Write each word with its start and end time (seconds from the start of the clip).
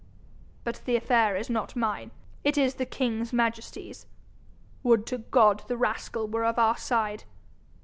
But 0.63 0.81
the 0.85 0.95
affair 0.95 1.35
is 1.35 1.47
not 1.47 1.75
mine; 1.75 2.09
it 2.43 2.57
is 2.57 2.73
the 2.73 2.87
king's 2.87 3.31
majesty's. 3.31 4.07
Would 4.81 5.05
to 5.05 5.19
God 5.19 5.61
the 5.67 5.77
rascal 5.77 6.27
were 6.27 6.43
of 6.43 6.57
our 6.57 6.77
side! 6.77 7.25